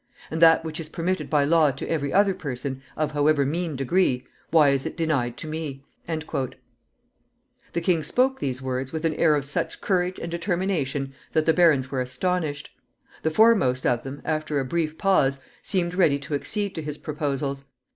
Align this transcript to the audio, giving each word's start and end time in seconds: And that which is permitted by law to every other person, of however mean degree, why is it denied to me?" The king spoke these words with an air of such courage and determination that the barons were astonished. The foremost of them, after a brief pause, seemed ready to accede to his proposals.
And 0.31 0.41
that 0.41 0.65
which 0.65 0.79
is 0.79 0.89
permitted 0.89 1.29
by 1.29 1.43
law 1.45 1.69
to 1.69 1.87
every 1.87 2.11
other 2.11 2.33
person, 2.33 2.81
of 2.97 3.11
however 3.11 3.45
mean 3.45 3.75
degree, 3.75 4.25
why 4.49 4.69
is 4.69 4.83
it 4.87 4.97
denied 4.97 5.37
to 5.37 5.47
me?" 5.47 5.85
The 6.07 6.55
king 7.83 8.01
spoke 8.01 8.39
these 8.39 8.63
words 8.63 8.91
with 8.91 9.05
an 9.05 9.13
air 9.13 9.35
of 9.35 9.45
such 9.45 9.79
courage 9.79 10.17
and 10.19 10.31
determination 10.31 11.13
that 11.33 11.45
the 11.45 11.53
barons 11.53 11.91
were 11.91 12.01
astonished. 12.01 12.71
The 13.21 13.29
foremost 13.29 13.85
of 13.85 14.01
them, 14.01 14.23
after 14.25 14.59
a 14.59 14.65
brief 14.65 14.97
pause, 14.97 15.37
seemed 15.61 15.93
ready 15.93 16.17
to 16.17 16.33
accede 16.33 16.73
to 16.73 16.81
his 16.81 16.97
proposals. 16.97 17.65